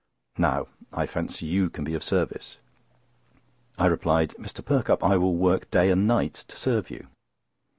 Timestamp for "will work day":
5.17-5.91